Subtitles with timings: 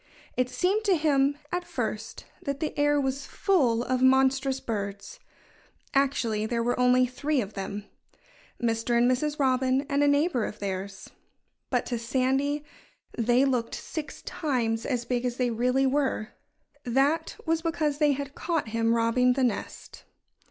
[0.35, 5.19] It seemed to him, at first, that the air was full of monstrous birds.
[5.93, 7.85] Actually, there were only three of them
[8.59, 8.97] Mr.
[8.97, 9.37] and Mrs.
[9.37, 11.11] Robin and a neighbor of theirs.
[11.69, 12.63] But to Sandy
[13.15, 16.29] they looked six times as big as they really were.
[16.83, 20.05] That was because they had caught him robbing the nest.